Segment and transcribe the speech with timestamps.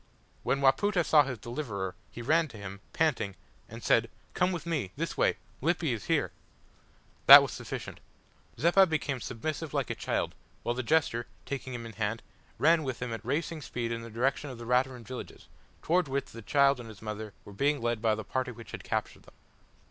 [0.41, 3.35] When Wapoota saw his deliverer, he ran to him, panting,
[3.69, 6.31] and said "Come with me this way Lippy is here!"
[7.27, 7.99] That was sufficient.
[8.57, 10.33] Zeppa became submissive like a child,
[10.63, 12.23] while the jester, taking him by the hand,
[12.57, 15.47] ran with him at racing speed in the direction of the Raturan villages,
[15.83, 18.83] towards which the child and her mother were being led by the party which had
[18.83, 19.35] captured them.